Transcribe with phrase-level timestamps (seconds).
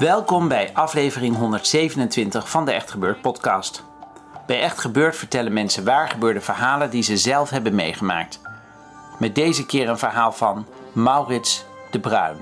[0.00, 3.84] Welkom bij aflevering 127 van de Echt Gebeurd podcast.
[4.46, 8.40] Bij Echt Gebeurd vertellen mensen waar gebeurde verhalen die ze zelf hebben meegemaakt.
[9.18, 12.36] Met deze keer een verhaal van Maurits de Bruin.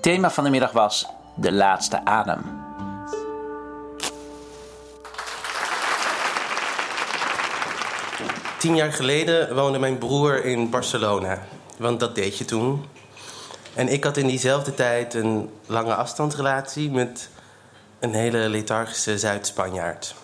[0.00, 2.42] Thema van de middag was De Laatste Adem.
[8.58, 11.38] Tien jaar geleden woonde mijn broer in Barcelona.
[11.78, 12.84] Want dat deed je toen.
[13.74, 17.28] En ik had in diezelfde tijd een lange afstandsrelatie met
[17.98, 20.14] een hele lethargische Zuid-Spanjaard.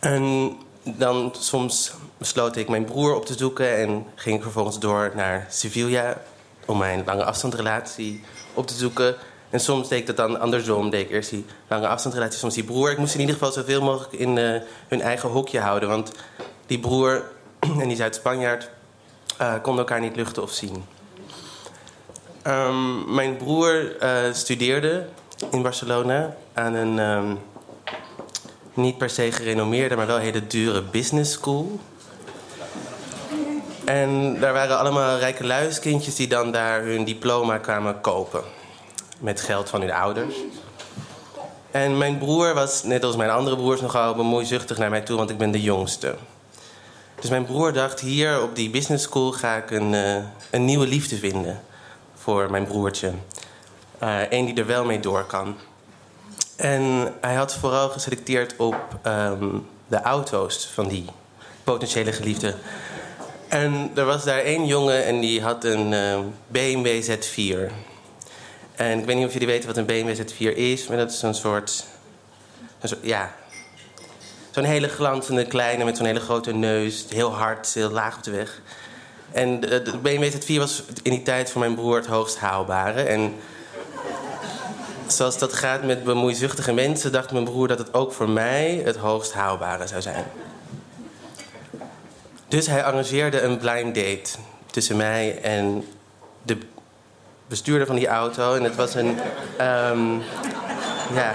[0.00, 5.12] En dan soms besloot ik mijn broer op te zoeken en ging ik vervolgens door
[5.14, 6.20] naar Sevilla
[6.66, 8.22] om mijn lange afstandsrelatie
[8.54, 9.14] op te zoeken.
[9.50, 10.90] En soms deed ik dat dan andersom.
[10.90, 12.90] Deed ik eerst die lange afstandsrelatie, soms die broer.
[12.90, 15.88] Ik moest in ieder geval zoveel mogelijk in uh, hun eigen hokje houden.
[15.88, 16.12] Want
[16.66, 17.24] die broer
[17.80, 18.70] en die Zuid-Spanjaard
[19.40, 20.84] uh, konden elkaar niet luchten of zien.
[22.48, 25.06] Um, mijn broer uh, studeerde
[25.50, 27.38] in Barcelona aan een um,
[28.74, 31.80] niet per se gerenommeerde, maar wel hele dure business school.
[33.84, 38.42] En daar waren allemaal rijke luiskindjes die dan daar hun diploma kwamen kopen.
[39.18, 40.34] Met geld van hun ouders.
[41.70, 45.30] En mijn broer was, net als mijn andere broers, nogal bemoeizuchtig naar mij toe, want
[45.30, 46.14] ik ben de jongste.
[47.20, 50.16] Dus mijn broer dacht, hier op die business school ga ik een, uh,
[50.50, 51.66] een nieuwe liefde vinden
[52.28, 53.12] voor mijn broertje.
[53.98, 55.56] Eén uh, die er wel mee door kan.
[56.56, 61.04] En hij had vooral geselecteerd op um, de auto's van die
[61.64, 62.54] potentiële geliefde.
[63.48, 67.72] En er was daar één jongen en die had een uh, BMW Z4.
[68.74, 71.22] En ik weet niet of jullie weten wat een BMW Z4 is, maar dat is
[71.22, 71.84] een soort.
[72.80, 73.34] Een soort ja.
[74.50, 77.06] Zo'n hele glanzende kleine met zo'n hele grote neus.
[77.08, 78.60] Heel hard, heel laag op de weg.
[79.32, 83.02] En de, de BMW Z4 was in die tijd voor mijn broer het hoogst haalbare.
[83.02, 83.34] En
[85.06, 88.96] zoals dat gaat met bemoeizuchtige mensen, dacht mijn broer dat het ook voor mij het
[88.96, 90.24] hoogst haalbare zou zijn.
[92.48, 94.30] Dus hij arrangeerde een blind date
[94.70, 95.84] tussen mij en
[96.42, 96.58] de
[97.46, 98.54] bestuurder van die auto.
[98.54, 99.18] En het was een.
[99.60, 100.22] Um,
[101.14, 101.34] ja.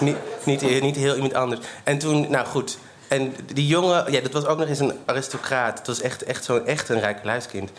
[0.00, 1.60] Niet, niet, niet heel iemand anders.
[1.84, 2.78] En toen, nou goed.
[3.08, 5.78] En die jongen, ja, dat was ook nog eens een aristocraat.
[5.78, 7.70] Het was echt, echt, zo, echt een rijk luiskind.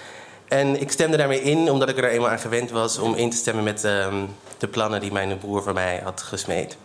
[0.47, 3.37] En ik stemde daarmee in, omdat ik er eenmaal aan gewend was om in te
[3.37, 6.77] stemmen met um, de plannen die mijn broer voor mij had gesmeed.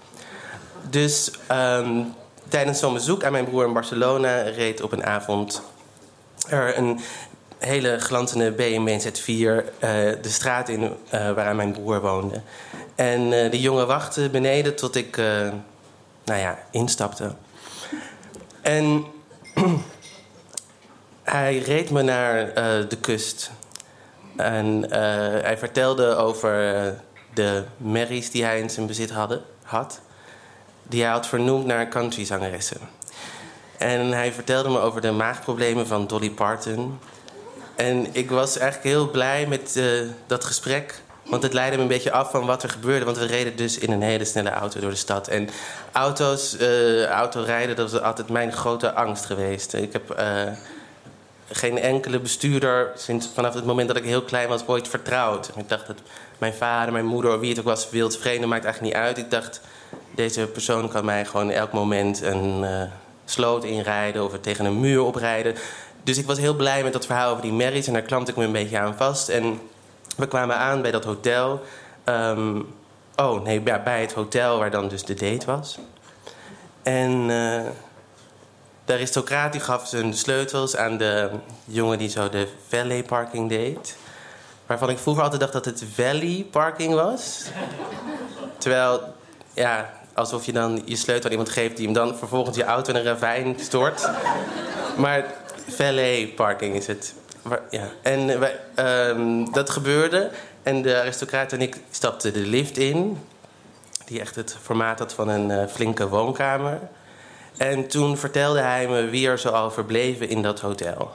[0.90, 2.14] Dus um,
[2.48, 5.62] tijdens zo'n bezoek aan mijn broer in Barcelona reed op een avond
[6.48, 7.00] er een
[7.58, 12.42] hele glanzende BMW Z4 uh, de straat in uh, waaraan mijn broer woonde.
[12.94, 15.16] En uh, de jongen wachtte beneden tot ik,
[16.24, 17.34] nou ja, instapte.
[18.62, 19.04] En
[21.22, 22.54] hij reed me naar
[22.88, 23.50] de kust.
[24.36, 24.90] En
[25.42, 26.54] hij vertelde over
[27.34, 30.00] de merries die hij in zijn bezit hadden, had
[30.90, 32.78] die hij had vernoemd naar countryzangeressen.
[33.78, 36.98] En hij vertelde me over de maagproblemen van Dolly Parton.
[37.76, 41.02] En ik was eigenlijk heel blij met uh, dat gesprek.
[41.30, 43.04] Want het leidde me een beetje af van wat er gebeurde.
[43.04, 45.28] Want we reden dus in een hele snelle auto door de stad.
[45.28, 45.48] En
[45.92, 49.74] auto's, uh, autorijden, dat was altijd mijn grote angst geweest.
[49.74, 50.42] Ik heb uh,
[51.50, 55.50] geen enkele bestuurder sinds vanaf het moment dat ik heel klein was ooit vertrouwd.
[55.56, 55.98] Ik dacht dat
[56.38, 59.18] mijn vader, mijn moeder, wie het ook was, wildvreemde, maakt eigenlijk niet uit.
[59.18, 59.60] Ik dacht,
[60.14, 62.82] deze persoon kan mij gewoon elk moment een uh,
[63.24, 65.54] sloot inrijden of tegen een muur oprijden.
[66.02, 68.36] Dus ik was heel blij met dat verhaal over die merries en daar klampte ik
[68.36, 69.28] me een beetje aan vast.
[69.28, 69.60] En
[70.16, 71.62] we kwamen aan bij dat hotel.
[72.04, 72.74] Um,
[73.16, 75.78] oh, nee, bij het hotel waar dan dus de date was.
[76.82, 77.62] En uh,
[78.84, 81.30] de aristocraat gaf zijn sleutels aan de
[81.64, 83.96] jongen die zo de valet parking deed.
[84.66, 87.44] Waarvan ik vroeger altijd dacht dat het valley parking was.
[88.58, 89.14] Terwijl,
[89.54, 92.92] ja, alsof je dan je sleutel aan iemand geeft die hem dan vervolgens je auto
[92.92, 94.10] in een ravijn stort.
[94.96, 95.24] maar
[95.68, 97.14] valet parking is het.
[97.70, 97.88] Ja.
[98.02, 98.48] En
[98.86, 100.30] um, dat gebeurde.
[100.62, 103.18] En de aristocraat en ik stapten de lift in.
[104.04, 106.78] Die echt het formaat had van een uh, flinke woonkamer.
[107.56, 111.12] En toen vertelde hij me wie er zoal verbleven in dat hotel.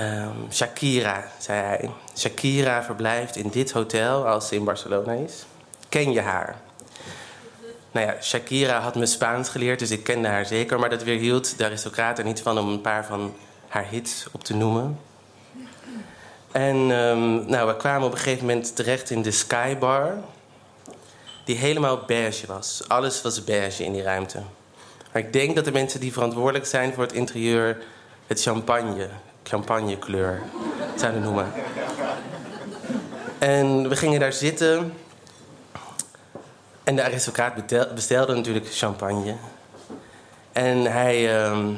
[0.00, 1.90] Um, Shakira, zei hij.
[2.16, 5.46] Shakira verblijft in dit hotel als ze in Barcelona is.
[5.88, 6.56] Ken je haar?
[7.92, 10.78] Nou ja, Shakira had me Spaans geleerd, dus ik kende haar zeker.
[10.78, 13.34] Maar dat weerhield de aristocraat er niet van om een paar van
[13.70, 14.98] haar hits op te noemen.
[16.52, 20.14] En um, nou, we kwamen op een gegeven moment terecht in de Skybar.
[21.44, 22.82] Die helemaal beige was.
[22.88, 24.42] Alles was beige in die ruimte.
[25.12, 27.82] Maar ik denk dat de mensen die verantwoordelijk zijn voor het interieur...
[28.26, 29.08] het champagne,
[29.42, 30.42] champagnekleur
[30.96, 31.52] zouden noemen.
[33.38, 34.92] En we gingen daar zitten.
[36.84, 37.54] En de aristocraat
[37.94, 39.34] bestelde natuurlijk champagne.
[40.52, 41.74] En hij ehm,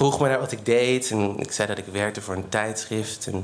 [0.00, 1.10] vroeg me naar wat ik deed.
[1.10, 3.26] En ik zei dat ik werkte voor een tijdschrift.
[3.26, 3.42] En,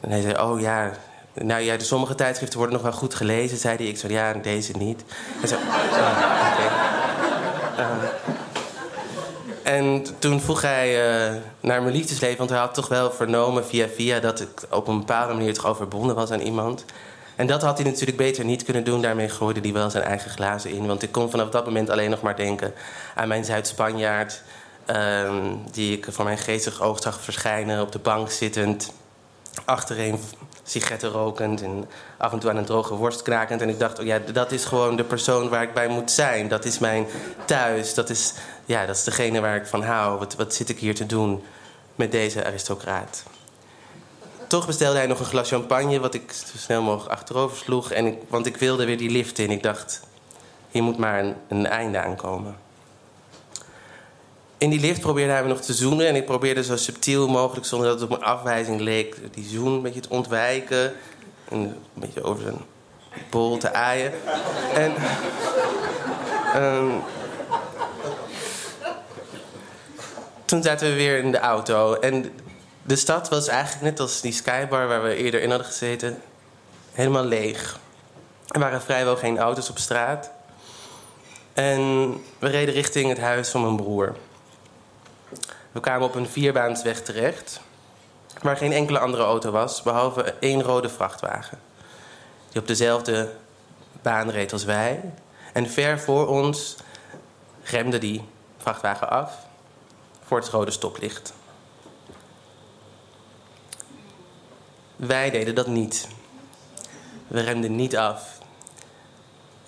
[0.00, 0.92] en hij zei, oh ja,
[1.34, 3.86] nou ja, de sommige tijdschriften worden nog wel goed gelezen, zei hij.
[3.86, 5.04] Ik zei, ja, deze niet.
[5.38, 5.76] Hij zei, oh.
[7.78, 8.04] Ehm,
[9.62, 13.88] en toen vroeg hij uh, naar mijn liefdesleven, want hij had toch wel vernomen via
[13.94, 16.84] via dat ik op een bepaalde manier toch overbonden was aan iemand.
[17.36, 19.02] En dat had hij natuurlijk beter niet kunnen doen.
[19.02, 20.86] Daarmee gooide hij wel zijn eigen glazen in.
[20.86, 22.74] Want ik kon vanaf dat moment alleen nog maar denken
[23.14, 24.42] aan mijn Zuid-Spanjaard.
[24.88, 28.92] Ehm, die ik voor mijn geestig oog zag verschijnen op de bank zittend.
[29.64, 30.18] Achtereen
[30.62, 33.60] sigaretten rokend en af en toe aan een droge worst krakend.
[33.60, 36.48] En ik dacht, oh ja, dat is gewoon de persoon waar ik bij moet zijn.
[36.48, 37.06] Dat is mijn
[37.44, 37.94] thuis.
[37.94, 40.18] Dat is, ja, dat is degene waar ik van hou.
[40.18, 41.42] Wat, wat zit ik hier te doen
[41.94, 43.22] met deze aristocraat?
[44.46, 47.90] Toch bestelde hij nog een glas champagne, wat ik zo snel mogelijk achterover sloeg.
[47.90, 49.50] En ik, want ik wilde weer die lift in.
[49.50, 50.00] Ik dacht,
[50.70, 52.66] hier moet maar een, een einde aankomen.
[54.58, 56.06] In die lift probeerde hij me nog te zoenen.
[56.06, 59.72] En ik probeerde zo subtiel mogelijk, zonder dat het op een afwijzing leek, die zoen
[59.72, 60.94] een beetje te ontwijken.
[61.48, 62.58] En een beetje over zijn
[63.30, 64.12] bol te aaien.
[64.74, 64.92] En.
[66.56, 67.02] Um,
[70.48, 71.94] toen zaten we weer in de auto.
[71.94, 72.32] En
[72.82, 76.22] de stad was eigenlijk net als die skybar waar we eerder in hadden gezeten,
[76.92, 77.78] helemaal leeg.
[78.48, 80.30] Er waren vrijwel geen auto's op straat.
[81.52, 84.16] En we reden richting het huis van mijn broer.
[85.72, 87.60] We kwamen op een vierbaansweg terecht,
[88.42, 91.58] waar geen enkele andere auto was, behalve één rode vrachtwagen.
[92.50, 93.32] Die op dezelfde
[94.02, 95.00] baan reed als wij.
[95.52, 96.76] En ver voor ons
[97.62, 98.24] remde die
[98.58, 99.46] vrachtwagen af
[100.24, 101.32] voor het rode stoplicht.
[104.96, 106.08] Wij deden dat niet.
[107.26, 108.37] We remden niet af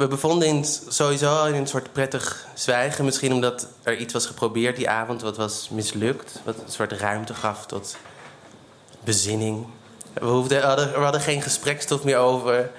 [0.00, 3.05] we bevonden in, sowieso in een soort prettig zwijgen.
[3.05, 6.41] Misschien omdat er iets was geprobeerd die avond wat was mislukt.
[6.44, 7.97] Wat een soort ruimte gaf tot
[9.05, 9.67] bezinning.
[10.12, 12.70] We, hoefden, hadden, geen gesprekstof meer over.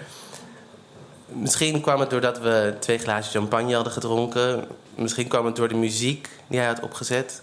[1.27, 4.67] Misschien kwam het doordat we twee glazen champagne hadden gedronken.
[4.95, 7.41] Misschien kwam het door de muziek die hij had opgezet.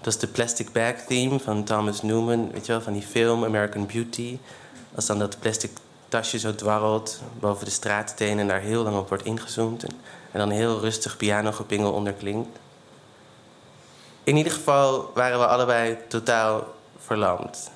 [0.00, 2.50] Dat is de Plastic Bag Theme van Thomas Newman.
[2.52, 4.38] Weet je wel, van die film American Beauty.
[4.94, 5.70] Als dan dat plastic
[6.12, 9.84] tasje zo dwarrelt boven de straatstenen en daar heel lang op wordt ingezoomd.
[9.84, 12.58] En, dan heel rustig pianogepingel onder klinkt.
[14.24, 16.64] In ieder geval waren we allebei totaal
[16.98, 17.70] verlamd.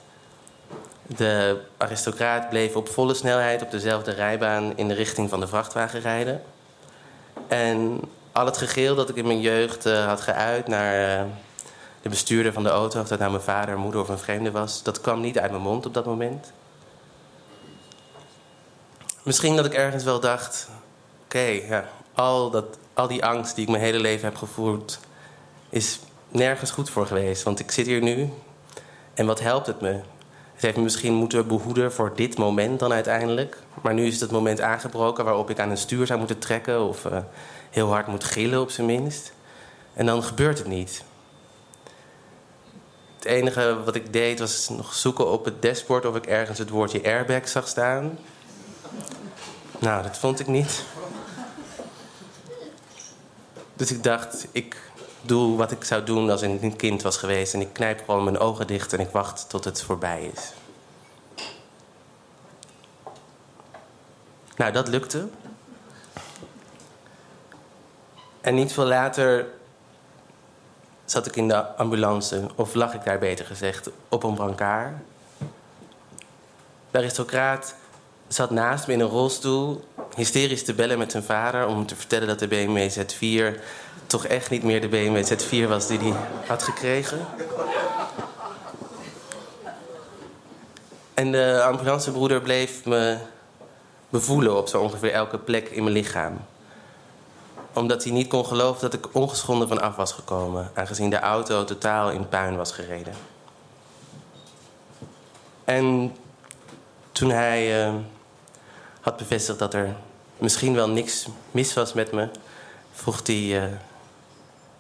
[1.07, 6.01] De aristocraat bleef op volle snelheid op dezelfde rijbaan in de richting van de vrachtwagen
[6.01, 6.43] rijden.
[7.49, 8.01] En
[8.33, 11.31] al het gegeel dat ik in mijn jeugd uh, had geuit naar uh,
[12.03, 14.83] de bestuurder van de auto, of dat nou mijn vader, moeder of een vreemde was,
[14.83, 16.53] dat kwam niet uit mijn mond op dat moment.
[19.27, 20.69] Misschien dat ik ergens wel dacht:
[21.25, 22.65] oké, ja, al, dat,
[22.95, 24.99] al die angst die ik mijn hele leven heb gevoerd,
[25.69, 27.43] is nergens goed voor geweest.
[27.43, 28.31] Want ik zit hier nu
[29.15, 29.93] en wat helpt het me?
[30.55, 33.59] Het heeft me misschien moeten behoeden voor dit moment dan uiteindelijk.
[33.83, 37.05] Maar nu is het moment aangebroken waarop ik aan een stuur zou moeten trekken of
[37.05, 37.19] uh,
[37.71, 39.33] heel hard moet gillen op zijn minst.
[39.95, 41.05] En dan gebeurt het niet.
[43.17, 46.71] Het enige wat ik deed was nog zoeken op het dashboard of ik ergens het
[46.71, 48.19] woordje airbag zag staan.
[49.79, 50.85] Nou, dat vond ik niet.
[53.75, 54.91] Dus ik dacht, ik
[55.23, 57.55] doe wat ik zou doen als ik een kind was geweest.
[57.55, 60.53] En ik knijp gewoon mijn ogen dicht en ik wacht tot het voorbij is.
[64.57, 65.29] Nou, dat lukte.
[68.41, 69.47] En niet veel later
[71.05, 74.93] zat ik in de ambulance, of lag ik daar beter gezegd, op een brancard.
[76.91, 77.75] De aristocraat
[78.29, 82.29] zat naast me in een rolstoel, hysterisch te bellen met zijn vader om te vertellen
[82.29, 83.61] dat de BMW Z4
[84.07, 86.15] toch echt niet meer de BMW Z4 was die hij
[86.47, 87.27] had gekregen.
[91.15, 93.19] En de ambulancebroeder bleef me
[94.09, 96.39] bevoelen op zo ongeveer elke plek in mijn lichaam.
[97.73, 101.65] Omdat hij niet kon geloven dat ik ongeschonden van af was gekomen, aangezien de auto
[101.65, 103.15] totaal in puin was gereden.
[105.65, 106.17] En
[107.13, 107.95] toen hij uh,
[109.07, 109.97] had bevestigd dat er
[110.39, 112.29] misschien wel niks mis was met me,
[112.93, 113.65] vroeg hij: uh,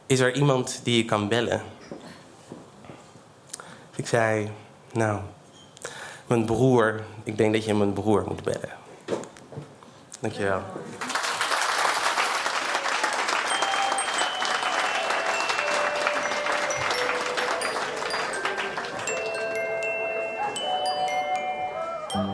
[0.06, 1.62] Is er iemand die je kan bellen?
[3.96, 4.50] Ik zei:
[4.92, 5.20] Nou,
[6.26, 7.04] mijn broer.
[7.22, 8.70] Ik denk dat je mijn broer moet bellen.
[10.20, 10.62] Dankjewel.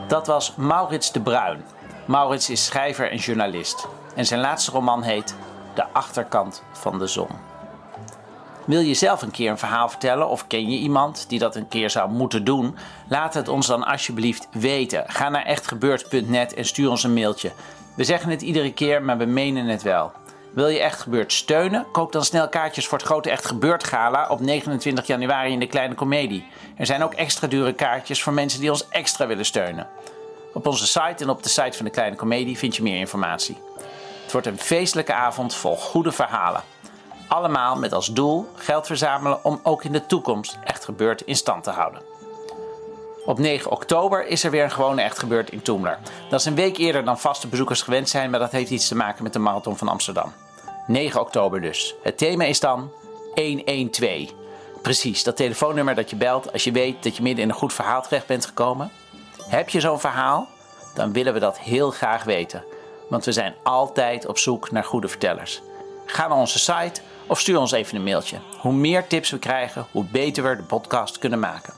[0.07, 1.63] Dat was Maurits de Bruin.
[2.05, 3.87] Maurits is schrijver en journalist.
[4.15, 5.35] En zijn laatste roman heet
[5.75, 7.27] De achterkant van de zon.
[8.65, 11.67] Wil je zelf een keer een verhaal vertellen of ken je iemand die dat een
[11.67, 12.77] keer zou moeten doen?
[13.09, 15.03] Laat het ons dan alsjeblieft weten.
[15.07, 17.51] Ga naar echtgebeurd.net en stuur ons een mailtje.
[17.95, 20.11] We zeggen het iedere keer, maar we menen het wel.
[20.53, 21.85] Wil je Echt Gebeurd steunen?
[21.91, 25.67] Koop dan snel kaartjes voor het grote Echt Gebeurd gala op 29 januari in de
[25.67, 26.47] Kleine Comedie.
[26.77, 29.87] Er zijn ook extra dure kaartjes voor mensen die ons extra willen steunen.
[30.53, 33.57] Op onze site en op de site van de Kleine Comedie vind je meer informatie.
[34.23, 36.63] Het wordt een feestelijke avond vol goede verhalen.
[37.27, 41.63] Allemaal met als doel geld verzamelen om ook in de toekomst Echt Gebeurd in stand
[41.63, 42.01] te houden.
[43.25, 45.99] Op 9 oktober is er weer een gewone Echt Gebeurd in Toemler.
[46.29, 48.95] Dat is een week eerder dan vaste bezoekers gewend zijn, maar dat heeft iets te
[48.95, 50.33] maken met de Marathon van Amsterdam.
[50.87, 51.95] 9 oktober dus.
[52.03, 52.91] Het thema is dan
[53.35, 54.33] 112.
[54.81, 57.73] Precies, dat telefoonnummer dat je belt als je weet dat je midden in een goed
[57.73, 58.91] verhaal terecht bent gekomen.
[59.47, 60.47] Heb je zo'n verhaal?
[60.93, 62.63] Dan willen we dat heel graag weten.
[63.09, 65.61] Want we zijn altijd op zoek naar goede vertellers.
[66.05, 68.37] Ga naar onze site of stuur ons even een mailtje.
[68.59, 71.73] Hoe meer tips we krijgen, hoe beter we de podcast kunnen maken.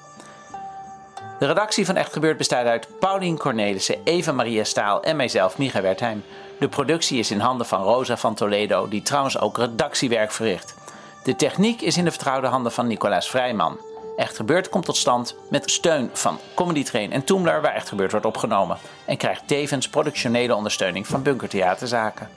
[1.40, 5.82] De redactie van Echt Gebeurd bestaat uit Paulien Cornelissen, Eva Maria Staal en mijzelf, Micha
[5.82, 6.24] Wertheim.
[6.60, 10.76] De productie is in handen van Rosa van Toledo, die trouwens ook redactiewerk verricht.
[11.24, 13.78] De techniek is in de vertrouwde handen van Nicolaas Vrijman.
[14.16, 18.12] Echt Gebeurd komt tot stand met steun van Comedy Train en Toomler, waar Echt Gebeurd
[18.12, 18.78] wordt opgenomen.
[19.06, 22.30] En krijgt tevens productionele ondersteuning van Bunker Theaterzaken.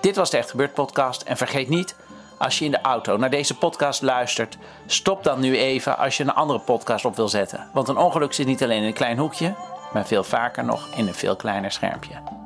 [0.00, 1.96] Dit was de Echt Gebeurd podcast en vergeet niet,
[2.38, 6.22] als je in de auto naar deze podcast luistert, stop dan nu even als je
[6.22, 7.68] een andere podcast op wil zetten.
[7.72, 9.54] Want een ongeluk zit niet alleen in een klein hoekje,
[9.92, 12.43] maar veel vaker nog in een veel kleiner schermpje.